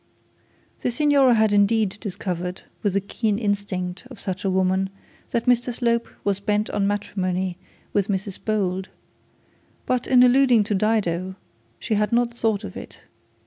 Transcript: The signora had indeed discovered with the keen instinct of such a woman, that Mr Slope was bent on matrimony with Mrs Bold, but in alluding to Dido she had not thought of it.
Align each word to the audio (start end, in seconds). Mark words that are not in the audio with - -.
The 0.79 0.89
signora 0.89 1.35
had 1.35 1.53
indeed 1.53 1.99
discovered 2.01 2.63
with 2.81 2.93
the 2.93 3.01
keen 3.01 3.37
instinct 3.37 4.07
of 4.09 4.19
such 4.19 4.43
a 4.43 4.49
woman, 4.49 4.89
that 5.29 5.45
Mr 5.45 5.71
Slope 5.71 6.07
was 6.23 6.39
bent 6.39 6.71
on 6.71 6.87
matrimony 6.87 7.55
with 7.93 8.07
Mrs 8.07 8.43
Bold, 8.43 8.89
but 9.85 10.07
in 10.07 10.23
alluding 10.23 10.63
to 10.63 10.73
Dido 10.73 11.35
she 11.79 11.93
had 11.93 12.11
not 12.11 12.33
thought 12.33 12.63
of 12.63 12.75
it. 12.75 13.01